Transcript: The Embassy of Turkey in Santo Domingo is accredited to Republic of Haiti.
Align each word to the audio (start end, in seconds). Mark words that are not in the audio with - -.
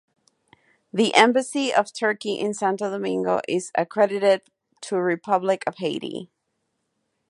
The 0.91 1.13
Embassy 1.13 1.71
of 1.71 1.93
Turkey 1.93 2.33
in 2.39 2.55
Santo 2.55 2.89
Domingo 2.89 3.39
is 3.47 3.71
accredited 3.75 4.41
to 4.81 4.95
Republic 4.97 5.63
of 5.67 5.75
Haiti. 5.77 6.31